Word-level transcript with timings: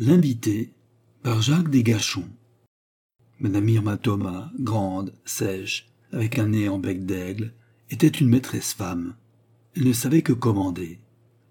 L'invité 0.00 0.72
par 1.24 1.42
Jacques 1.42 1.70
Desgachons. 1.70 2.30
Madame 3.40 3.68
Irma 3.68 3.96
Thomas, 3.96 4.48
grande, 4.60 5.12
sèche, 5.24 5.88
avec 6.12 6.38
un 6.38 6.50
nez 6.50 6.68
en 6.68 6.78
bec 6.78 7.04
d'aigle, 7.04 7.52
était 7.90 8.06
une 8.06 8.28
maîtresse 8.28 8.74
femme. 8.74 9.16
Elle 9.74 9.88
ne 9.88 9.92
savait 9.92 10.22
que 10.22 10.32
commander. 10.32 11.00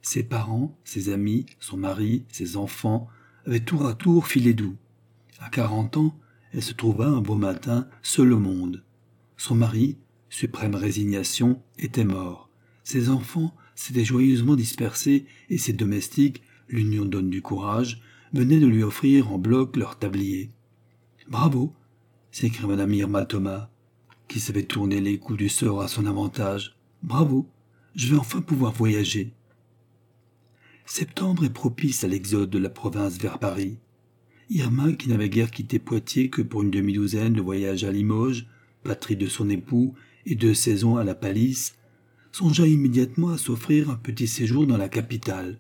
Ses 0.02 0.24
parents, 0.24 0.80
ses 0.86 1.10
amis, 1.10 1.46
son 1.60 1.76
mari, 1.76 2.24
ses 2.32 2.56
enfants 2.56 3.10
avaient 3.46 3.60
tour 3.60 3.86
à 3.86 3.96
tour 3.96 4.28
filé 4.28 4.54
doux. 4.54 4.78
À 5.40 5.50
quarante 5.50 5.98
ans, 5.98 6.18
elle 6.54 6.64
se 6.64 6.72
trouva 6.72 7.08
un 7.08 7.20
beau 7.20 7.36
matin 7.36 7.86
seule 8.02 8.32
au 8.32 8.40
monde. 8.40 8.82
Son 9.36 9.56
mari, 9.56 9.98
suprême 10.30 10.76
résignation, 10.76 11.62
était 11.80 12.06
mort. 12.06 12.50
Ses 12.86 13.10
enfants 13.10 13.54
s'étaient 13.76 14.06
joyeusement 14.06 14.56
dispersés 14.56 15.26
et 15.50 15.58
ses 15.58 15.74
domestiques, 15.74 16.44
l'union 16.70 17.04
donne 17.04 17.30
du 17.30 17.42
courage, 17.42 18.02
venaient 18.34 18.60
de 18.60 18.68
lui 18.68 18.84
offrir 18.84 19.32
en 19.32 19.38
bloc 19.38 19.78
leur 19.78 19.98
tablier. 19.98 20.52
Bravo 21.30 21.74
s'écria 22.32 22.68
madame 22.68 22.94
Irma 22.94 23.26
Thomas, 23.26 23.70
qui 24.28 24.40
savait 24.40 24.64
tourner 24.64 25.02
les 25.02 25.18
coups 25.18 25.40
du 25.40 25.50
sort 25.50 25.82
à 25.82 25.88
son 25.88 26.06
avantage. 26.06 26.78
Bravo 27.02 27.48
je 27.98 28.12
vais 28.12 28.18
enfin 28.18 28.42
pouvoir 28.42 28.74
voyager. 28.74 29.34
Septembre 30.86 31.46
est 31.46 31.50
propice 31.50 32.04
à 32.04 32.08
l'exode 32.08 32.52
de 32.52 32.60
la 32.60 32.70
province 32.70 33.18
vers 33.18 33.40
Paris. 33.40 33.80
Irma, 34.52 34.94
qui 34.94 35.10
n'avait 35.10 35.30
guère 35.30 35.50
quitté 35.50 35.80
Poitiers 35.80 36.30
que 36.30 36.44
pour 36.44 36.62
une 36.62 36.70
demi-douzaine 36.70 37.34
de 37.34 37.42
voyages 37.42 37.84
à 37.84 37.92
Limoges, 37.92 38.48
patrie 38.84 39.18
de 39.18 39.28
son 39.28 39.50
époux, 39.50 39.96
et 40.28 40.36
deux 40.36 40.54
saisons 40.54 40.98
à 40.98 41.04
la 41.04 41.16
Palisse, 41.16 41.76
songea 42.32 42.68
immédiatement 42.68 43.30
à 43.30 43.38
s'offrir 43.38 43.90
un 43.90 43.96
petit 43.96 44.28
séjour 44.28 44.68
dans 44.68 44.78
la 44.78 44.90
capitale. 44.90 45.60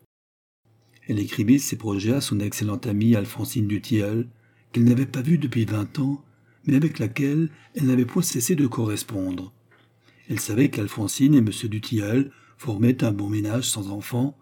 Elle 1.07 1.19
écrivit 1.19 1.59
ses 1.59 1.77
projets 1.77 2.13
à 2.13 2.21
son 2.21 2.39
excellente 2.39 2.85
amie 2.85 3.15
Alphonsine 3.15 3.67
Dutilleul, 3.67 4.27
qu'elle 4.71 4.83
n'avait 4.83 5.05
pas 5.05 5.21
vue 5.21 5.37
depuis 5.37 5.65
vingt 5.65 5.97
ans, 5.99 6.23
mais 6.65 6.75
avec 6.75 6.99
laquelle 6.99 7.49
elle 7.75 7.85
n'avait 7.85 8.05
point 8.05 8.21
cessé 8.21 8.55
de 8.55 8.67
correspondre. 8.67 9.53
Elle 10.29 10.39
savait 10.39 10.69
qu'Alphonsine 10.69 11.33
et 11.33 11.37
M. 11.37 11.49
Dutilleul 11.49 12.31
formaient 12.57 13.03
un 13.03 13.11
bon 13.11 13.29
ménage 13.29 13.69
sans 13.69 13.89
enfants, 13.89 14.37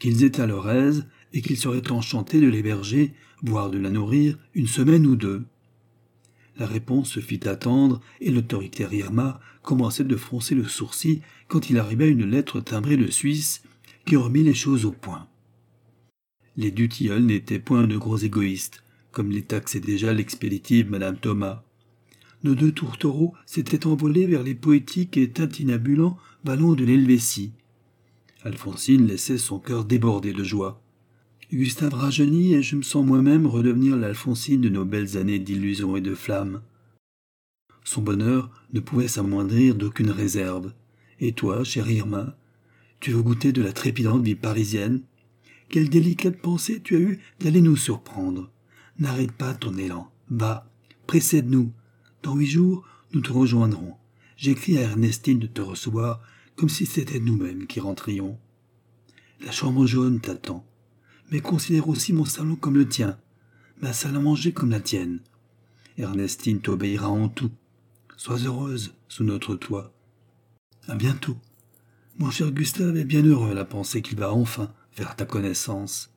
qu'ils 0.00 0.24
étaient 0.24 0.42
à 0.42 0.46
leur 0.46 0.68
aise 0.68 1.06
et 1.32 1.42
qu'ils 1.42 1.56
seraient 1.56 1.90
enchantés 1.92 2.40
de 2.40 2.48
l'héberger, 2.48 3.12
voire 3.42 3.70
de 3.70 3.78
la 3.78 3.90
nourrir, 3.90 4.36
une 4.54 4.66
semaine 4.66 5.06
ou 5.06 5.14
deux. 5.14 5.44
La 6.56 6.66
réponse 6.66 7.10
se 7.10 7.20
fit 7.20 7.48
attendre, 7.48 8.00
et 8.20 8.30
l'autorité 8.30 8.86
Irma 8.90 9.40
commençait 9.62 10.04
de 10.04 10.16
froncer 10.16 10.54
le 10.54 10.64
sourcil 10.64 11.20
quand 11.48 11.70
il 11.70 11.78
arriva 11.78 12.06
une 12.06 12.28
lettre 12.28 12.60
timbrée 12.60 12.96
de 12.96 13.10
Suisse 13.10 13.62
qui 14.04 14.16
remit 14.16 14.42
les 14.42 14.54
choses 14.54 14.84
au 14.84 14.92
point. 14.92 15.28
Les 16.56 16.70
Dutilleul 16.70 17.24
n'étaient 17.24 17.58
point 17.58 17.86
de 17.86 17.96
gros 17.96 18.16
égoïstes, 18.16 18.82
comme 19.10 19.30
les 19.30 19.42
taxait 19.42 19.80
déjà 19.80 20.12
l'expéditive 20.12 20.90
Madame 20.90 21.16
Thomas. 21.16 21.62
Nos 22.44 22.54
deux 22.54 22.72
tourtereaux 22.72 23.34
s'étaient 23.46 23.86
envolés 23.86 24.26
vers 24.26 24.42
les 24.42 24.54
poétiques 24.54 25.16
et 25.16 25.30
tintinabulants 25.30 26.18
ballons 26.44 26.74
de 26.74 26.84
l'Helvétie. 26.84 27.52
Alphonsine 28.44 29.06
laissait 29.06 29.38
son 29.38 29.58
cœur 29.58 29.84
déborder 29.84 30.32
de 30.32 30.44
joie. 30.44 30.80
Gustave 31.52 31.94
rajeunit 31.94 32.54
et 32.54 32.62
je 32.62 32.76
me 32.76 32.82
sens 32.82 33.04
moi-même 33.04 33.46
redevenir 33.46 33.96
l'Alphonsine 33.96 34.60
de 34.60 34.68
nos 34.68 34.84
belles 34.84 35.16
années 35.16 35.38
d'illusions 35.38 35.96
et 35.96 36.00
de 36.00 36.14
flammes. 36.14 36.60
Son 37.84 38.02
bonheur 38.02 38.50
ne 38.72 38.80
pouvait 38.80 39.08
s'amoindrir 39.08 39.74
d'aucune 39.74 40.10
réserve. 40.10 40.72
Et 41.20 41.32
toi, 41.32 41.64
chère 41.64 41.90
Irma, 41.90 42.36
tu 43.00 43.12
veux 43.12 43.22
goûter 43.22 43.52
de 43.52 43.62
la 43.62 43.72
trépidante 43.72 44.22
vie 44.22 44.34
parisienne? 44.34 45.02
Quelle 45.74 45.90
délicate 45.90 46.40
pensée 46.40 46.80
tu 46.80 46.94
as 46.94 47.00
eue 47.00 47.18
d'aller 47.40 47.60
nous 47.60 47.74
surprendre. 47.74 48.48
N'arrête 49.00 49.32
pas 49.32 49.54
ton 49.54 49.76
élan. 49.76 50.08
Va, 50.30 50.70
précède-nous. 51.08 51.72
Dans 52.22 52.36
huit 52.36 52.46
jours, 52.46 52.86
nous 53.12 53.20
te 53.20 53.32
rejoindrons. 53.32 53.96
J'écris 54.36 54.78
à 54.78 54.82
Ernestine 54.82 55.40
de 55.40 55.48
te 55.48 55.60
recevoir 55.60 56.20
comme 56.54 56.68
si 56.68 56.86
c'était 56.86 57.18
nous-mêmes 57.18 57.66
qui 57.66 57.80
rentrions. 57.80 58.38
La 59.44 59.50
chambre 59.50 59.84
jaune 59.84 60.20
t'attend. 60.20 60.64
Mais 61.32 61.40
considère 61.40 61.88
aussi 61.88 62.12
mon 62.12 62.24
salon 62.24 62.54
comme 62.54 62.76
le 62.76 62.88
tien, 62.88 63.18
ma 63.82 63.92
salle 63.92 64.14
à 64.14 64.20
manger 64.20 64.52
comme 64.52 64.70
la 64.70 64.78
tienne. 64.78 65.22
Ernestine 65.98 66.60
t'obéira 66.60 67.08
en 67.08 67.28
tout. 67.28 67.50
Sois 68.16 68.38
heureuse 68.44 68.94
sous 69.08 69.24
notre 69.24 69.56
toit. 69.56 69.92
À 70.86 70.94
bientôt. 70.94 71.36
Mon 72.18 72.30
cher 72.30 72.52
Gustave 72.52 72.96
est 72.96 73.04
bien 73.04 73.24
heureux 73.24 73.50
à 73.50 73.54
la 73.54 73.64
pensée 73.64 74.02
qu'il 74.02 74.18
va 74.18 74.32
enfin 74.32 74.72
vers 74.96 75.16
ta 75.16 75.24
connaissance. 75.24 76.10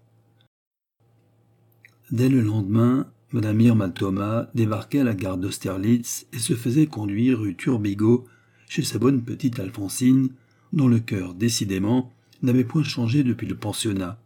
Dès 2.12 2.30
le 2.30 2.42
lendemain, 2.42 3.12
Madame 3.34 3.60
Irma 3.60 3.90
Thomas 3.90 4.48
débarquait 4.56 5.02
à 5.02 5.04
la 5.04 5.14
gare 5.14 5.38
d'Austerlitz 5.38 6.28
et 6.32 6.40
se 6.40 6.54
faisait 6.54 6.88
conduire 6.88 7.40
rue 7.40 7.56
Turbigo 7.56 8.26
chez 8.70 8.84
sa 8.84 9.00
bonne 9.00 9.24
petite 9.24 9.60
Alphonsine, 9.60 10.30
dont 10.72 10.88
le 10.88 11.00
cœur, 11.00 11.34
décidément, 11.34 12.14
n'avait 12.42 12.64
point 12.64 12.84
changé 12.84 13.24
depuis 13.24 13.48
le 13.48 13.58
pensionnat. 13.58 14.20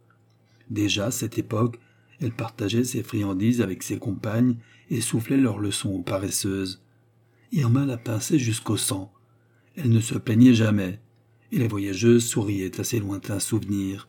Déjà, 0.70 1.06
à 1.06 1.10
cette 1.10 1.38
époque, 1.38 1.78
elle 2.20 2.32
partageait 2.32 2.84
ses 2.84 3.02
friandises 3.02 3.60
avec 3.60 3.82
ses 3.82 3.98
compagnes 3.98 4.56
et 4.90 5.00
soufflait 5.00 5.36
leurs 5.36 5.58
leçons 5.58 5.90
aux 5.90 6.02
paresseuses. 6.02 6.82
Irma 7.50 7.84
la 7.84 7.96
pinçait 7.96 8.38
jusqu'au 8.38 8.76
sang. 8.76 9.12
Elle 9.76 9.90
ne 9.90 10.00
se 10.00 10.16
plaignait 10.16 10.54
jamais, 10.54 11.00
et 11.50 11.58
les 11.58 11.68
voyageuses 11.68 12.26
souriaient 12.26 12.80
à 12.80 12.84
ses 12.84 13.00
lointains 13.00 13.40
souvenirs. 13.40 14.08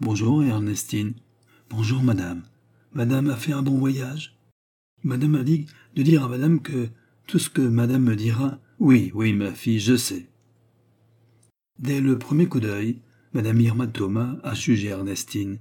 Bonjour, 0.00 0.44
Ernestine. 0.44 1.14
Bonjour, 1.70 2.04
madame. 2.04 2.44
Madame 2.92 3.30
a 3.30 3.36
fait 3.36 3.52
un 3.52 3.62
bon 3.62 3.78
voyage 3.78 4.38
Madame 5.02 5.34
a 5.34 5.42
dit 5.42 5.66
de 5.96 6.02
dire 6.04 6.22
à 6.22 6.28
madame 6.28 6.62
que 6.62 6.88
tout 7.26 7.40
ce 7.40 7.50
que 7.50 7.62
madame 7.62 8.04
me 8.04 8.14
dira. 8.14 8.60
Oui, 8.78 9.10
oui, 9.12 9.32
ma 9.32 9.52
fille, 9.52 9.80
je 9.80 9.96
sais. 9.96 10.28
Dès 11.80 12.00
le 12.00 12.16
premier 12.16 12.46
coup 12.46 12.60
d'œil, 12.60 13.00
madame 13.32 13.60
Irma 13.60 13.88
Thomas 13.88 14.36
a 14.44 14.54
jugé 14.54 14.86
Ernestine. 14.86 15.58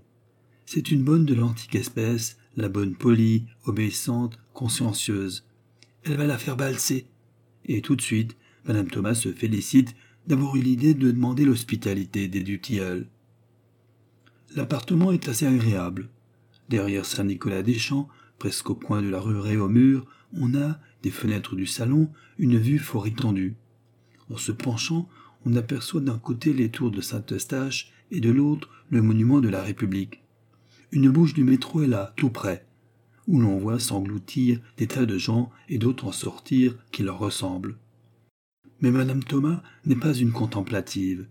C'est 0.68 0.92
une 0.92 1.04
bonne 1.04 1.26
de 1.26 1.34
l'antique 1.34 1.74
espèce, 1.74 2.38
la 2.56 2.70
bonne 2.70 2.94
polie, 2.94 3.48
obéissante, 3.66 4.38
consciencieuse. 4.54 5.48
Elle 6.04 6.18
va 6.18 6.28
la 6.28 6.38
faire 6.38 6.58
balser. 6.58 7.08
Et 7.66 7.82
tout 7.82 7.96
de 7.96 8.04
suite, 8.04 8.38
madame 8.66 8.88
Thomas 8.88 9.16
se 9.16 9.34
félicite 9.34 9.96
d'avoir 10.28 10.56
eu 10.56 10.62
l'idée 10.62 10.94
de 10.94 11.10
demander 11.10 11.44
l'hospitalité 11.44 12.28
des 12.28 12.44
Dutilleul. 12.44 13.08
L'appartement 14.56 15.12
est 15.12 15.28
assez 15.28 15.46
agréable. 15.46 16.10
Derrière 16.70 17.06
Saint-Nicolas-des-Champs, 17.06 18.08
presque 18.40 18.70
au 18.70 18.76
coin 18.76 19.02
de 19.02 19.10
la 19.10 19.20
rue 19.20 19.40
Réaumur, 19.40 20.06
on 20.34 20.56
a, 20.56 20.80
des 21.04 21.12
fenêtres 21.12 21.56
du 21.56 21.66
salon, 21.66 22.10
une 22.38 22.58
vue 22.58 22.80
fort 22.80 23.08
étendue. 23.08 23.56
En 24.30 24.38
se 24.38 24.52
penchant, 24.52 25.08
on 25.46 25.56
aperçoit 25.56 26.02
d'un 26.02 26.18
côté 26.18 26.54
les 26.54 26.70
tours 26.70 26.92
de 26.92 27.02
Saint-Eustache 27.02 27.92
et 28.12 28.20
de 28.20 28.32
l'autre 28.32 28.70
le 28.90 29.02
monument 29.02 29.40
de 29.40 29.50
la 29.50 29.62
République. 29.62 30.24
Une 30.92 31.10
bouche 31.10 31.34
du 31.34 31.44
métro 31.44 31.84
est 31.84 31.88
là, 31.88 32.14
tout 32.16 32.30
près, 32.30 32.66
où 33.28 33.40
l'on 33.40 33.58
voit 33.58 33.80
s'engloutir 33.80 34.60
des 34.78 34.88
tas 34.88 35.06
de 35.06 35.18
gens 35.18 35.52
et 35.68 35.78
d'autres 35.78 36.06
en 36.06 36.12
sortir 36.12 36.76
qui 36.92 37.04
leur 37.04 37.20
ressemblent. 37.20 37.78
Mais 38.80 38.92
Madame 38.92 39.24
Thomas 39.24 39.62
n'est 39.86 39.96
pas 39.96 40.14
une 40.14 40.32
contemplative 40.32 41.28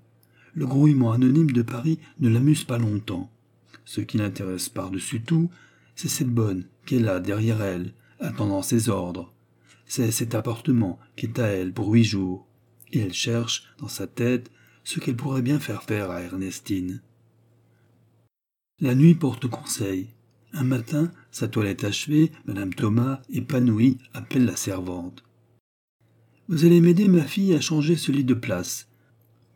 le 0.56 0.66
grouillement 0.66 1.12
anonyme 1.12 1.52
de 1.52 1.62
Paris 1.62 2.00
ne 2.18 2.28
l'amuse 2.28 2.64
pas 2.64 2.78
longtemps. 2.78 3.30
Ce 3.84 4.00
qui 4.00 4.16
l'intéresse 4.16 4.68
par-dessus 4.68 5.20
tout, 5.20 5.50
c'est 5.94 6.08
cette 6.08 6.30
bonne 6.30 6.64
qui 6.86 6.96
est 6.96 7.00
là 7.00 7.20
derrière 7.20 7.62
elle, 7.62 7.92
attendant 8.18 8.62
ses 8.62 8.88
ordres. 8.88 9.32
C'est 9.84 10.10
cet 10.10 10.34
appartement 10.34 10.98
qui 11.14 11.26
est 11.26 11.38
à 11.38 11.46
elle 11.46 11.72
pour 11.72 11.92
huit 11.92 12.04
jours, 12.04 12.48
et 12.92 13.00
elle 13.00 13.12
cherche, 13.12 13.64
dans 13.78 13.88
sa 13.88 14.06
tête, 14.06 14.50
ce 14.82 14.98
qu'elle 14.98 15.16
pourrait 15.16 15.42
bien 15.42 15.60
faire 15.60 15.82
faire 15.82 16.10
à 16.10 16.22
Ernestine. 16.22 17.02
La 18.80 18.94
nuit 18.94 19.14
porte 19.14 19.46
conseil. 19.48 20.08
Un 20.52 20.64
matin, 20.64 21.10
sa 21.30 21.48
toilette 21.48 21.84
achevée, 21.84 22.32
Madame 22.46 22.72
Thomas, 22.72 23.20
épanouie, 23.28 23.98
appelle 24.14 24.46
la 24.46 24.56
servante. 24.56 25.22
Vous 26.48 26.64
allez 26.64 26.80
m'aider, 26.80 27.08
ma 27.08 27.24
fille, 27.24 27.54
à 27.54 27.60
changer 27.60 27.96
ce 27.96 28.10
lit 28.10 28.24
de 28.24 28.34
place. 28.34 28.88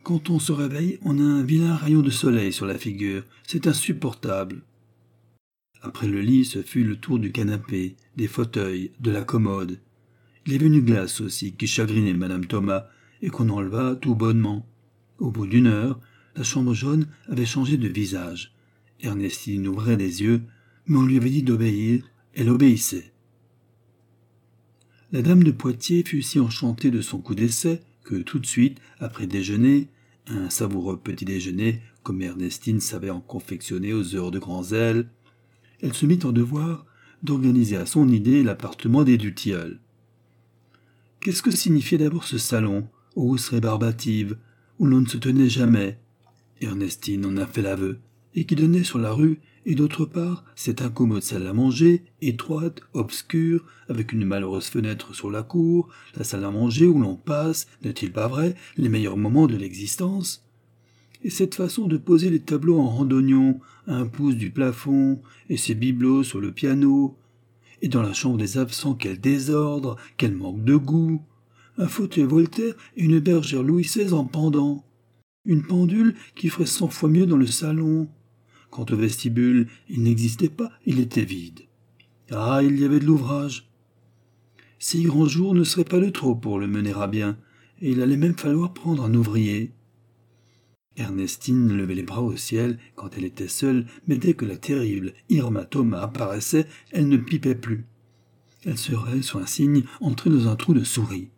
Quand 0.03 0.31
on 0.31 0.39
se 0.39 0.51
réveille, 0.51 0.97
on 1.03 1.19
a 1.19 1.23
un 1.23 1.43
vilain 1.43 1.75
rayon 1.75 2.01
de 2.01 2.09
soleil 2.09 2.51
sur 2.51 2.65
la 2.65 2.77
figure. 2.77 3.23
C'est 3.45 3.67
insupportable. 3.67 4.63
Après 5.83 6.07
le 6.07 6.21
lit, 6.21 6.43
ce 6.43 6.63
fut 6.63 6.83
le 6.83 6.95
tour 6.95 7.19
du 7.19 7.31
canapé, 7.31 7.95
des 8.17 8.27
fauteuils, 8.27 8.91
de 8.99 9.11
la 9.11 9.23
commode. 9.23 9.79
Il 10.45 10.53
y 10.53 10.55
avait 10.55 10.65
une 10.65 10.81
glace 10.81 11.21
aussi 11.21 11.53
qui 11.53 11.67
chagrinait 11.67 12.13
madame 12.13 12.45
Thomas 12.45 12.87
et 13.21 13.29
qu'on 13.29 13.49
enleva 13.49 13.95
tout 13.95 14.15
bonnement. 14.15 14.65
Au 15.19 15.29
bout 15.29 15.45
d'une 15.45 15.67
heure, 15.67 15.99
la 16.35 16.43
chambre 16.43 16.73
jaune 16.73 17.07
avait 17.27 17.45
changé 17.45 17.77
de 17.77 17.87
visage. 17.87 18.53
Ernestine 19.01 19.67
ouvrait 19.67 19.97
les 19.97 20.23
yeux, 20.23 20.41
mais 20.87 20.97
on 20.97 21.05
lui 21.05 21.17
avait 21.17 21.29
dit 21.29 21.43
d'obéir. 21.43 22.03
Elle 22.33 22.49
obéissait. 22.49 23.11
La 25.11 25.21
dame 25.21 25.43
de 25.43 25.51
Poitiers 25.51 26.03
fut 26.03 26.23
si 26.23 26.39
enchantée 26.39 26.89
de 26.89 27.01
son 27.01 27.19
coup 27.19 27.35
d'essai 27.35 27.81
tout 28.15 28.39
de 28.39 28.45
suite, 28.45 28.79
après 28.99 29.27
déjeuner, 29.27 29.89
un 30.27 30.49
savoureux 30.49 30.97
petit 30.97 31.25
déjeuner, 31.25 31.81
comme 32.03 32.21
Ernestine 32.21 32.79
savait 32.79 33.09
en 33.09 33.21
confectionner 33.21 33.93
aux 33.93 34.15
heures 34.15 34.31
de 34.31 34.39
grand 34.39 34.63
zèle, 34.63 35.09
elle 35.81 35.93
se 35.93 36.05
mit 36.05 36.19
en 36.23 36.31
devoir 36.31 36.85
d'organiser 37.23 37.75
à 37.75 37.85
son 37.85 38.07
idée 38.07 38.43
l'appartement 38.43 39.03
des 39.03 39.17
Dutilleul. 39.17 39.79
Qu'est-ce 41.19 41.43
que 41.43 41.51
signifiait 41.51 41.99
d'abord 41.99 42.23
ce 42.23 42.37
salon, 42.37 42.87
hausse 43.15 43.49
rébarbative, 43.49 44.37
où 44.79 44.85
l'on 44.85 45.01
ne 45.01 45.07
se 45.07 45.17
tenait 45.17 45.49
jamais? 45.49 45.99
Ernestine 46.61 47.25
en 47.25 47.37
a 47.37 47.45
fait 47.45 47.61
l'aveu, 47.61 47.99
et 48.35 48.45
qui 48.45 48.55
donnait 48.55 48.83
sur 48.83 48.99
la 48.99 49.11
rue, 49.11 49.39
et 49.65 49.75
d'autre 49.75 50.05
part 50.05 50.43
cette 50.55 50.81
incommode 50.81 51.21
salle 51.21 51.47
à 51.47 51.53
manger, 51.53 52.03
étroite, 52.21 52.81
obscure, 52.93 53.65
avec 53.89 54.13
une 54.13 54.25
malheureuse 54.25 54.67
fenêtre 54.67 55.13
sur 55.13 55.29
la 55.29 55.43
cour, 55.43 55.89
la 56.15 56.23
salle 56.23 56.45
à 56.45 56.51
manger 56.51 56.87
où 56.87 56.99
l'on 56.99 57.15
passe, 57.15 57.67
n'est-il 57.83 58.11
pas 58.11 58.27
vrai, 58.27 58.55
les 58.77 58.89
meilleurs 58.89 59.17
moments 59.17 59.47
de 59.47 59.57
l'existence. 59.57 60.45
Et 61.23 61.29
cette 61.29 61.55
façon 61.55 61.87
de 61.87 61.97
poser 61.97 62.29
les 62.29 62.39
tableaux 62.39 62.79
en 62.79 62.89
randonnion 62.89 63.59
à 63.87 63.95
un 63.95 64.07
pouce 64.07 64.35
du 64.35 64.49
plafond, 64.49 65.21
et 65.49 65.57
ses 65.57 65.75
bibelots 65.75 66.23
sur 66.23 66.41
le 66.41 66.51
piano, 66.51 67.15
et 67.81 67.87
dans 67.87 68.01
la 68.01 68.13
chambre 68.13 68.37
des 68.37 68.57
absents 68.57 68.95
quel 68.95 69.19
désordre, 69.19 69.97
quel 70.17 70.33
manque 70.33 70.63
de 70.63 70.75
goût, 70.75 71.21
un 71.77 71.87
fauteuil 71.87 72.25
Voltaire 72.25 72.75
et 72.95 73.03
une 73.03 73.19
bergère 73.19 73.63
Louis 73.63 73.83
XVI 73.83 74.13
en 74.13 74.25
pendant, 74.25 74.83
une 75.45 75.63
pendule 75.63 76.15
qui 76.35 76.49
ferait 76.49 76.65
cent 76.65 76.89
fois 76.89 77.09
mieux 77.09 77.25
dans 77.25 77.37
le 77.37 77.47
salon. 77.47 78.07
Quant 78.71 78.85
au 78.89 78.95
vestibule, 78.95 79.67
il 79.89 80.01
n'existait 80.01 80.49
pas, 80.49 80.71
il 80.85 80.99
était 80.99 81.25
vide. 81.25 81.59
Ah, 82.31 82.61
il 82.63 82.79
y 82.79 82.85
avait 82.85 83.01
de 83.01 83.05
l'ouvrage. 83.05 83.69
Six 84.79 85.03
grands 85.03 85.27
jours 85.27 85.53
ne 85.53 85.65
seraient 85.65 85.83
pas 85.83 85.99
de 85.99 86.09
trop 86.09 86.33
pour 86.33 86.57
le 86.57 86.67
mener 86.67 86.93
à 86.93 87.07
bien, 87.07 87.37
et 87.81 87.91
il 87.91 88.01
allait 88.01 88.15
même 88.15 88.37
falloir 88.37 88.73
prendre 88.73 89.03
un 89.03 89.13
ouvrier. 89.13 89.73
Ernestine 90.95 91.75
levait 91.75 91.95
les 91.95 92.03
bras 92.03 92.21
au 92.21 92.37
ciel 92.37 92.79
quand 92.95 93.17
elle 93.17 93.25
était 93.25 93.49
seule, 93.49 93.87
mais 94.07 94.15
dès 94.15 94.35
que 94.35 94.45
la 94.45 94.57
terrible 94.57 95.13
Irma 95.27 95.65
Thomas 95.65 96.01
apparaissait, 96.01 96.67
elle 96.91 97.09
ne 97.09 97.17
pipait 97.17 97.55
plus. 97.55 97.85
Elle 98.63 98.77
serait, 98.77 99.21
sur 99.21 99.39
un 99.39 99.45
signe, 99.45 99.83
entrée 99.99 100.29
dans 100.29 100.47
un 100.47 100.55
trou 100.55 100.73
de 100.73 100.83
souris. 100.83 101.29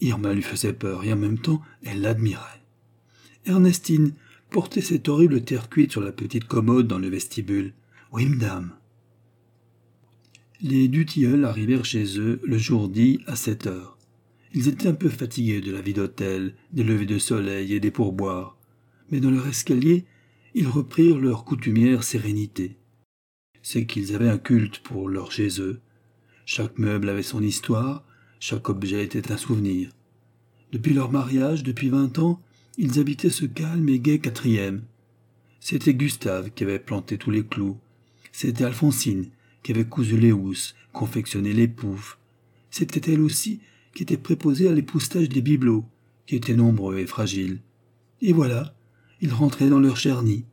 Irma 0.00 0.32
lui 0.34 0.42
faisait 0.42 0.72
peur 0.72 1.02
et 1.04 1.12
en 1.12 1.16
même 1.16 1.38
temps 1.38 1.62
elle 1.82 2.00
l'admirait. 2.00 2.62
Ernestine 3.44 4.12
portait 4.50 4.80
cette 4.80 5.08
horrible 5.08 5.42
terre 5.42 5.68
cuite 5.68 5.92
sur 5.92 6.00
la 6.00 6.12
petite 6.12 6.44
commode 6.44 6.86
dans 6.86 6.98
le 6.98 7.08
vestibule. 7.08 7.74
Oui, 8.12 8.26
madame. 8.26 8.72
Les 10.60 10.88
Dutilleul 10.88 11.44
arrivèrent 11.44 11.84
chez 11.84 12.18
eux 12.18 12.40
le 12.44 12.58
jour 12.58 12.88
dit 12.88 13.20
à 13.26 13.36
sept 13.36 13.66
heures. 13.66 13.98
Ils 14.54 14.68
étaient 14.68 14.88
un 14.88 14.94
peu 14.94 15.10
fatigués 15.10 15.60
de 15.60 15.72
la 15.72 15.82
vie 15.82 15.92
d'hôtel, 15.92 16.54
des 16.72 16.84
levées 16.84 17.06
de 17.06 17.18
soleil 17.18 17.74
et 17.74 17.80
des 17.80 17.90
pourboires 17.90 18.56
mais 19.10 19.20
dans 19.20 19.30
leur 19.30 19.46
escalier, 19.46 20.04
ils 20.54 20.68
reprirent 20.68 21.18
leur 21.18 21.44
coutumière 21.44 22.02
sérénité. 22.02 22.76
C'est 23.62 23.86
qu'ils 23.86 24.14
avaient 24.14 24.28
un 24.28 24.38
culte 24.38 24.78
pour 24.80 25.08
leur 25.08 25.32
chez 25.32 25.60
eux. 25.60 25.80
Chaque 26.44 26.78
meuble 26.78 27.08
avait 27.08 27.22
son 27.22 27.42
histoire, 27.42 28.04
chaque 28.38 28.68
objet 28.68 29.04
était 29.04 29.32
un 29.32 29.36
souvenir. 29.36 29.90
Depuis 30.72 30.94
leur 30.94 31.10
mariage, 31.10 31.62
depuis 31.62 31.88
vingt 31.88 32.18
ans, 32.18 32.40
ils 32.78 32.98
habitaient 32.98 33.30
ce 33.30 33.46
calme 33.46 33.88
et 33.88 33.98
gai 33.98 34.18
quatrième. 34.18 34.82
C'était 35.60 35.94
Gustave 35.94 36.50
qui 36.50 36.64
avait 36.64 36.78
planté 36.78 37.16
tous 37.16 37.30
les 37.30 37.44
clous. 37.44 37.78
C'était 38.32 38.64
Alphonsine 38.64 39.30
qui 39.62 39.72
avait 39.72 39.86
cousu 39.86 40.18
les 40.18 40.32
housses, 40.32 40.74
confectionné 40.92 41.52
les 41.52 41.68
poufs. 41.68 42.18
C'était 42.70 43.12
elle 43.12 43.20
aussi 43.20 43.60
qui 43.94 44.02
était 44.02 44.18
préposée 44.18 44.68
à 44.68 44.72
l'époustage 44.72 45.28
des 45.28 45.40
bibelots, 45.40 45.86
qui 46.26 46.36
étaient 46.36 46.54
nombreux 46.54 46.98
et 46.98 47.06
fragiles. 47.06 47.60
Et 48.20 48.32
voilà, 48.32 48.74
ils 49.20 49.32
rentraient 49.32 49.70
dans 49.70 49.80
leur 49.80 49.96
cher 49.96 50.22
nid. 50.22 50.44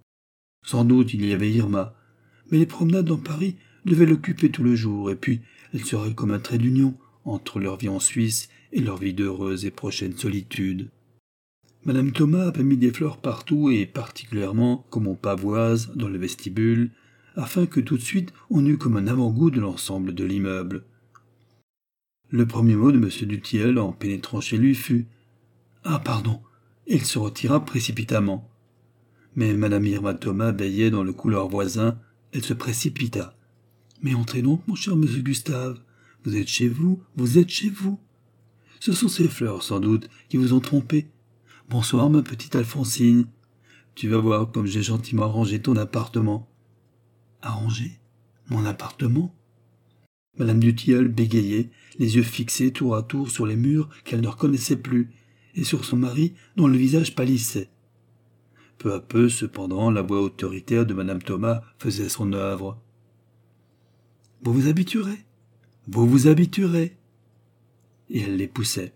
Sans 0.65 0.85
doute 0.85 1.13
il 1.13 1.25
y 1.25 1.33
avait 1.33 1.51
Irma, 1.51 1.93
mais 2.49 2.57
les 2.57 2.65
promenades 2.65 3.05
dans 3.05 3.17
Paris 3.17 3.57
devaient 3.85 4.05
l'occuper 4.05 4.49
tout 4.49 4.63
le 4.63 4.75
jour, 4.75 5.11
et 5.11 5.15
puis 5.15 5.41
elle 5.73 5.83
serait 5.83 6.13
comme 6.13 6.31
un 6.31 6.39
trait 6.39 6.57
d'union 6.57 6.95
entre 7.25 7.59
leur 7.59 7.77
vie 7.77 7.89
en 7.89 7.99
Suisse 7.99 8.49
et 8.71 8.79
leur 8.79 8.97
vie 8.97 9.13
d'heureuse 9.13 9.65
et 9.65 9.71
prochaine 9.71 10.17
solitude. 10.17 10.89
Madame 11.85 12.13
Thomas 12.13 12.47
avait 12.47 12.63
mis 12.63 12.77
des 12.77 12.93
fleurs 12.93 13.17
partout 13.17 13.69
et 13.69 13.85
particulièrement 13.85 14.85
comme 14.89 15.05
on 15.05 15.15
pavoise 15.15 15.91
dans 15.95 16.07
le 16.07 16.17
vestibule, 16.17 16.91
afin 17.35 17.65
que 17.65 17.81
tout 17.81 17.97
de 17.97 18.01
suite 18.01 18.31
on 18.49 18.65
eût 18.65 18.77
comme 18.77 18.95
un 18.95 19.07
avant-goût 19.07 19.51
de 19.51 19.59
l'ensemble 19.59 20.15
de 20.15 20.23
l'immeuble. 20.23 20.85
Le 22.29 22.45
premier 22.45 22.77
mot 22.77 22.93
de 22.93 22.97
M. 22.97 23.09
Dutiel 23.27 23.77
en 23.79 23.91
pénétrant 23.91 24.39
chez 24.39 24.57
lui 24.57 24.75
fut 24.75 25.07
Ah, 25.83 25.99
pardon. 25.99 26.41
Il 26.87 27.03
se 27.03 27.19
retira 27.19 27.63
précipitamment. 27.63 28.49
Mais 29.35 29.53
Madame 29.53 29.85
Irma 29.85 30.13
Thomas 30.13 30.53
veillait 30.53 30.89
dans 30.89 31.03
le 31.03 31.13
couloir 31.13 31.49
voisin. 31.49 31.99
Elle 32.31 32.43
se 32.43 32.53
précipita. 32.53 33.35
Mais 34.01 34.15
entrez 34.15 34.41
donc, 34.41 34.65
mon 34.67 34.75
cher 34.75 34.95
monsieur 34.95 35.21
Gustave. 35.21 35.79
Vous 36.23 36.37
êtes 36.37 36.47
chez 36.47 36.69
vous, 36.69 37.03
vous 37.17 37.37
êtes 37.37 37.49
chez 37.49 37.69
vous. 37.69 37.99
Ce 38.79 38.93
sont 38.93 39.09
ces 39.09 39.27
fleurs, 39.27 39.63
sans 39.63 39.81
doute, 39.81 40.09
qui 40.29 40.37
vous 40.37 40.53
ont 40.53 40.59
trompé. 40.61 41.07
Bonsoir, 41.69 42.09
ma 42.09 42.21
petite 42.21 42.55
Alphonsine. 42.55 43.25
Tu 43.95 44.09
vas 44.09 44.17
voir 44.17 44.51
comme 44.51 44.65
j'ai 44.65 44.83
gentiment 44.83 45.23
arrangé 45.23 45.61
ton 45.61 45.75
appartement. 45.77 46.49
Arrangé 47.41 47.99
Mon 48.49 48.65
appartement? 48.65 49.33
Madame 50.37 50.59
Dutilleul 50.59 51.07
bégayait, 51.07 51.69
les 51.99 52.15
yeux 52.15 52.23
fixés 52.23 52.71
tour 52.71 52.95
à 52.95 53.03
tour 53.03 53.29
sur 53.31 53.45
les 53.45 53.55
murs 53.55 53.89
qu'elle 54.03 54.21
ne 54.21 54.27
reconnaissait 54.27 54.75
plus, 54.75 55.11
et 55.55 55.63
sur 55.63 55.85
son 55.85 55.97
mari 55.97 56.33
dont 56.57 56.67
le 56.67 56.77
visage 56.77 57.15
pâlissait. 57.15 57.69
Peu 58.77 58.93
à 58.93 58.99
peu, 58.99 59.29
cependant, 59.29 59.89
la 59.89 60.01
voix 60.01 60.21
autoritaire 60.21 60.85
de 60.85 60.93
madame 60.93 61.21
Thomas 61.21 61.61
faisait 61.77 62.09
son 62.09 62.33
œuvre. 62.33 62.81
Vous 64.41 64.53
vous 64.53 64.67
habituerez. 64.67 65.23
Vous 65.87 66.07
vous 66.07 66.27
habituerez. 66.27 66.97
Et 68.09 68.19
elle 68.19 68.35
les 68.35 68.47
poussait. 68.47 68.93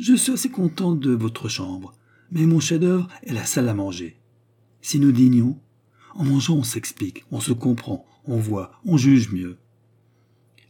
Je 0.00 0.14
suis 0.14 0.32
assez 0.32 0.48
contente 0.48 0.98
de 0.98 1.10
votre 1.10 1.50
chambre, 1.50 1.92
mais 2.30 2.46
mon 2.46 2.58
chef-d'œuvre 2.58 3.06
est 3.22 3.34
la 3.34 3.44
salle 3.44 3.68
à 3.68 3.74
manger. 3.74 4.16
Si 4.80 4.98
nous 4.98 5.12
dînions, 5.12 5.60
en 6.14 6.24
mangeant 6.24 6.56
on 6.56 6.62
s'explique, 6.62 7.26
on 7.30 7.38
se 7.38 7.52
comprend, 7.52 8.06
on 8.24 8.38
voit, 8.38 8.80
on 8.86 8.96
juge 8.96 9.30
mieux. 9.30 9.58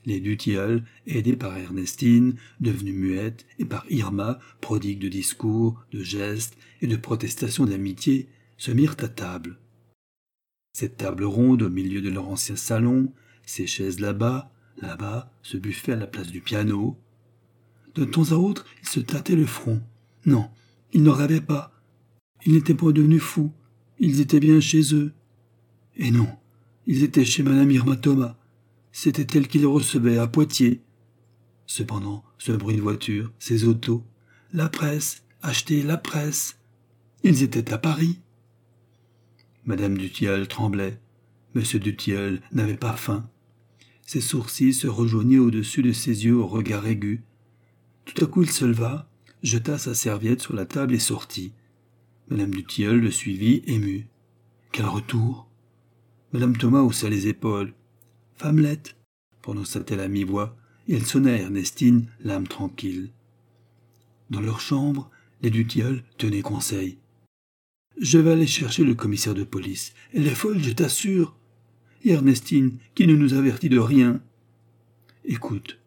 Les 0.04 0.18
Dutilleul, 0.18 0.82
aidés 1.06 1.36
par 1.36 1.56
Ernestine, 1.56 2.34
devenue 2.58 2.92
muette, 2.92 3.46
et 3.60 3.64
par 3.64 3.86
Irma, 3.88 4.40
prodigue 4.60 4.98
de 4.98 5.08
discours, 5.08 5.80
de 5.92 6.02
gestes 6.02 6.56
et 6.80 6.88
de 6.88 6.96
protestations 6.96 7.66
d'amitié, 7.66 8.26
se 8.56 8.72
mirent 8.72 8.96
à 8.98 9.06
table. 9.06 9.60
Cette 10.72 10.96
table 10.96 11.22
ronde 11.22 11.62
au 11.62 11.70
milieu 11.70 12.00
de 12.00 12.10
leur 12.10 12.28
ancien 12.28 12.56
salon, 12.56 13.12
ces 13.46 13.68
chaises 13.68 14.00
là-bas, 14.00 14.50
là-bas, 14.78 15.32
ce 15.44 15.56
buffet 15.56 15.92
à 15.92 15.96
la 15.96 16.08
place 16.08 16.32
du 16.32 16.40
piano. 16.40 16.98
De 17.94 18.04
temps 18.04 18.32
à 18.32 18.36
autre, 18.36 18.66
ils 18.82 18.88
se 18.88 19.00
tâtaient 19.00 19.36
le 19.36 19.46
front. 19.46 19.82
Non, 20.26 20.48
ils 20.92 21.02
ne 21.02 21.10
rêvaient 21.10 21.40
pas. 21.40 21.72
Ils 22.46 22.54
n'étaient 22.54 22.74
pas 22.74 22.92
devenus 22.92 23.22
fous. 23.22 23.52
Ils 23.98 24.20
étaient 24.20 24.40
bien 24.40 24.60
chez 24.60 24.94
eux. 24.94 25.12
Et 25.96 26.10
non, 26.10 26.28
ils 26.86 27.02
étaient 27.02 27.24
chez 27.24 27.42
Madame 27.42 27.70
Irma 27.70 27.96
Thomas. 27.96 28.36
C'était 28.92 29.38
elle 29.38 29.48
qui 29.48 29.58
les 29.58 29.66
recevait 29.66 30.18
à 30.18 30.26
Poitiers. 30.26 30.80
Cependant, 31.66 32.24
ce 32.38 32.52
bruit 32.52 32.76
de 32.76 32.80
voiture, 32.80 33.32
ces 33.38 33.64
autos, 33.64 34.04
la 34.52 34.68
presse, 34.68 35.22
acheter 35.42 35.82
la 35.82 35.96
presse. 35.96 36.58
Ils 37.22 37.42
étaient 37.42 37.72
à 37.72 37.78
Paris. 37.78 38.18
Madame 39.64 39.96
Dutilleul 39.96 40.48
tremblait. 40.48 40.98
Monsieur 41.54 41.78
Dutilleul 41.78 42.40
n'avait 42.52 42.76
pas 42.76 42.96
faim. 42.96 43.28
Ses 44.06 44.20
sourcils 44.20 44.74
se 44.74 44.88
rejoignaient 44.88 45.38
au-dessus 45.38 45.82
de 45.82 45.92
ses 45.92 46.24
yeux 46.24 46.36
au 46.36 46.46
regard 46.46 46.86
aigu. 46.86 47.22
Tout 48.12 48.24
à 48.24 48.26
coup 48.26 48.42
il 48.42 48.50
se 48.50 48.64
leva, 48.64 49.08
jeta 49.44 49.78
sa 49.78 49.94
serviette 49.94 50.40
sur 50.40 50.54
la 50.54 50.66
table 50.66 50.94
et 50.94 50.98
sortit. 50.98 51.52
Madame 52.28 52.50
Dutilleul 52.50 52.98
le 52.98 53.10
suivit, 53.10 53.62
émue. 53.66 54.08
Quel 54.72 54.86
retour 54.86 55.48
Madame 56.32 56.56
Thomas 56.56 56.80
haussa 56.80 57.08
les 57.08 57.28
épaules. 57.28 57.72
Femmelette, 58.34 58.96
prononça-t-elle 59.42 60.00
à 60.00 60.08
mi-voix, 60.08 60.56
et 60.88 60.94
elle 60.94 61.06
sonna 61.06 61.32
à 61.32 61.36
Ernestine, 61.36 62.06
l'âme 62.24 62.48
tranquille. 62.48 63.10
Dans 64.30 64.40
leur 64.40 64.60
chambre, 64.60 65.08
les 65.42 65.50
Dutilleul 65.50 66.02
tenaient 66.18 66.42
conseil. 66.42 66.98
Je 67.96 68.18
vais 68.18 68.32
aller 68.32 68.46
chercher 68.48 68.82
le 68.82 68.94
commissaire 68.94 69.34
de 69.34 69.44
police. 69.44 69.94
Elle 70.14 70.26
est 70.26 70.34
folle, 70.34 70.60
je 70.60 70.72
t'assure. 70.72 71.36
Et 72.02 72.10
Ernestine, 72.10 72.78
qui 72.96 73.06
ne 73.06 73.14
nous 73.14 73.34
avertit 73.34 73.68
de 73.68 73.78
rien. 73.78 74.20
Écoute, 75.24 75.78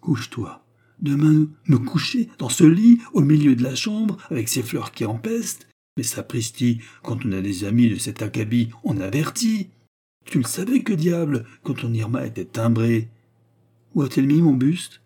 couche-toi. 0.00 0.61
Demain, 1.02 1.48
me 1.66 1.78
coucher 1.78 2.28
dans 2.38 2.48
ce 2.48 2.62
lit 2.62 3.00
au 3.12 3.22
milieu 3.22 3.56
de 3.56 3.64
la 3.64 3.74
chambre 3.74 4.16
avec 4.30 4.48
ces 4.48 4.62
fleurs 4.62 4.92
qui 4.92 5.04
empestent. 5.04 5.68
Mais 5.96 6.04
sapristi, 6.04 6.80
quand 7.02 7.26
on 7.26 7.32
a 7.32 7.40
des 7.42 7.64
amis 7.64 7.90
de 7.90 7.96
cet 7.96 8.22
acabit, 8.22 8.70
on 8.84 9.00
avertit. 9.00 9.68
Tu 10.24 10.38
le 10.38 10.44
savais 10.44 10.82
que 10.82 10.92
diable, 10.92 11.44
quand 11.64 11.74
ton 11.74 11.92
Irma 11.92 12.24
était 12.24 12.44
timbrée. 12.44 13.08
Où 13.94 14.02
a-t-elle 14.02 14.28
mis 14.28 14.40
mon 14.40 14.54
buste? 14.54 15.02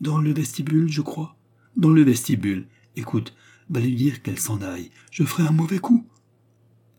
Dans 0.00 0.18
le 0.18 0.32
vestibule, 0.32 0.88
je 0.88 1.02
crois. 1.02 1.36
Dans 1.76 1.90
le 1.90 2.02
vestibule. 2.02 2.66
Écoute, 2.94 3.34
va 3.68 3.80
lui 3.80 3.94
dire 3.94 4.22
qu'elle 4.22 4.38
s'en 4.38 4.62
aille. 4.62 4.90
Je 5.10 5.24
ferai 5.24 5.42
un 5.42 5.52
mauvais 5.52 5.80
coup. 5.80 6.06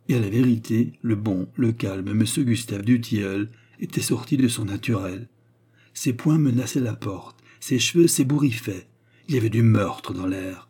Et 0.09 0.15
à 0.15 0.19
la 0.19 0.29
vérité, 0.29 0.93
le 1.01 1.15
bon, 1.15 1.47
le 1.55 1.71
calme 1.71 2.09
M. 2.09 2.23
Gustave 2.43 2.83
Dutilleul 2.83 3.49
était 3.79 4.01
sorti 4.01 4.35
de 4.35 4.47
son 4.49 4.65
naturel. 4.65 5.29
Ses 5.93 6.13
poings 6.13 6.37
menaçaient 6.37 6.81
la 6.81 6.95
porte, 6.95 7.41
ses 7.59 7.79
cheveux 7.79 8.07
s'ébouriffaient. 8.07 8.87
Il 9.27 9.35
y 9.35 9.37
avait 9.37 9.49
du 9.49 9.61
meurtre 9.61 10.13
dans 10.13 10.27
l'air. 10.27 10.69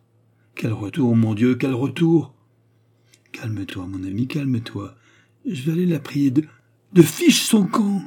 Quel 0.56 0.74
retour, 0.74 1.15
mon 1.15 1.36
Dieu, 1.36 1.56
quel 1.56 1.74
retour 1.74 2.34
Calme-toi, 3.32 3.86
mon 3.86 4.03
ami, 4.03 4.27
calme-toi. 4.27 4.96
Je 5.46 5.62
vais 5.63 5.74
aller 5.74 5.86
la 5.86 6.00
prier 6.00 6.32
de, 6.32 6.44
de 6.94 7.01
fiche 7.01 7.44
son 7.44 7.65
camp. 7.65 8.01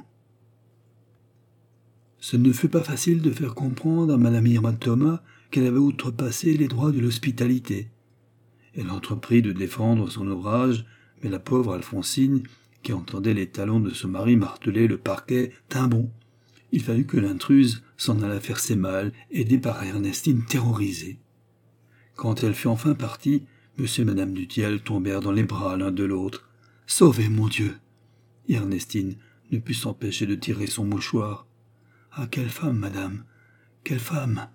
Ce 2.19 2.37
ne 2.37 2.53
fut 2.53 2.69
pas 2.69 2.83
facile 2.83 3.23
de 3.23 3.31
faire 3.31 3.55
comprendre 3.55 4.15
à 4.15 4.19
Madame 4.19 4.47
Irma 4.47 4.73
Thomas 4.73 5.23
qu'elle 5.51 5.67
avait 5.67 5.79
outrepassé 5.79 6.57
les 6.57 6.69
droits 6.69 6.93
de 6.93 7.01
l'hospitalité. 7.01 7.89
Elle 8.75 8.91
entreprit 8.91 9.43
de 9.43 9.53
défendre 9.53 10.11
son 10.11 10.27
ouvrage, 10.29 10.85
mais 11.23 11.31
la 11.31 11.39
pauvre 11.39 11.75
Alphonsine, 11.75 12.43
qui 12.83 12.93
entendait 12.93 13.35
les 13.35 13.49
talons 13.49 13.81
de 13.81 13.91
son 13.91 14.09
mari 14.09 14.37
marteler 14.37 14.87
le 14.87 14.99
parquet, 14.99 15.53
tint 15.69 15.89
bon. 15.89 16.11
Il 16.73 16.83
fallut 16.83 17.07
que 17.07 17.17
l'intruse 17.17 17.83
s'en 17.97 18.23
allât 18.23 18.41
faire 18.41 18.61
ses 18.61 18.77
malles, 18.77 19.12
aidée 19.31 19.59
par 19.59 19.83
Ernestine 19.83 20.45
terrorisée. 20.45 21.19
Quand 22.17 22.43
elle 22.45 22.55
fut 22.55 22.69
enfin 22.69 22.95
partie, 22.95 23.45
monsieur 23.77 24.03
et 24.03 24.07
madame 24.07 24.35
Dutiel 24.35 24.83
tombèrent 24.83 25.21
dans 25.21 25.33
les 25.33 25.45
bras 25.45 25.77
l'un 25.77 25.91
de 25.91 26.05
l'autre. 26.05 26.49
Sauvez, 26.87 27.29
mon 27.29 27.49
Dieu! 27.49 27.77
Ernestine 28.49 29.17
ne 29.50 29.59
put 29.59 29.75
s'empêcher 29.75 30.27
de 30.27 30.35
tirer 30.35 30.67
son 30.67 30.85
mouchoir. 30.85 31.47
Ah, 32.12 32.27
quelle 32.27 32.50
femme, 32.50 32.79
madame! 32.79 33.25
Quelle 33.85 34.00
femme! 34.00 34.49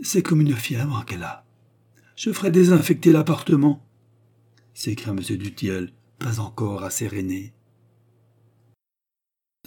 C'est 0.00 0.22
comme 0.22 0.40
une 0.40 0.54
fièvre 0.54 1.04
qu'elle 1.04 1.22
a. 1.22 1.44
Je 2.16 2.32
ferai 2.32 2.50
désinfecter 2.50 3.12
l'appartement, 3.12 3.84
s'écria 4.72 5.12
M. 5.12 5.20
Dutiel, 5.20 5.92
pas 6.18 6.40
encore 6.40 6.84
assez 6.84 7.08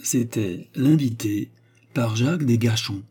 C'était 0.02 0.70
l'invité 0.74 1.50
par 1.98 2.14
Jacques 2.14 2.44
Desgachons. 2.44 3.02